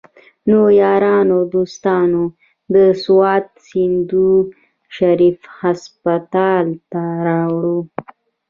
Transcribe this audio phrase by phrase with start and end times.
[0.49, 2.23] نو يارانو دوستانو
[2.73, 4.29] د سوات سيدو
[4.97, 7.77] شريف هسپتال ته راوړو